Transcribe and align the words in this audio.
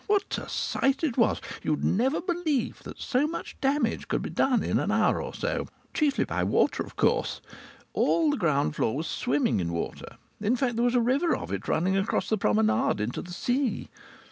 What 0.07 0.35
a 0.39 0.49
sight 0.49 1.03
it 1.03 1.15
was! 1.15 1.39
You'd 1.61 1.83
never 1.83 2.21
believe 2.21 2.81
that 2.85 2.99
so 2.99 3.27
much 3.27 3.61
damage 3.61 4.07
could 4.07 4.23
be 4.23 4.31
done 4.31 4.63
in 4.63 4.79
an 4.79 4.89
hour 4.91 5.21
or 5.21 5.31
so. 5.35 5.67
Chiefly 5.93 6.25
by 6.25 6.43
water, 6.43 6.81
of 6.81 6.95
course. 6.95 7.39
All 7.93 8.31
the 8.31 8.37
ground 8.37 8.75
floor 8.75 8.95
was 8.95 9.05
swimming 9.05 9.59
in 9.59 9.71
water. 9.71 10.17
In 10.39 10.55
fact 10.55 10.75
there 10.75 10.85
was 10.85 10.95
a 10.95 10.99
river 11.01 11.35
of 11.35 11.51
it 11.51 11.67
running 11.67 11.97
across 11.97 12.29
the 12.29 12.37
promenade 12.39 12.99
into 12.99 13.21
the 13.21 13.31
sea. 13.31 13.89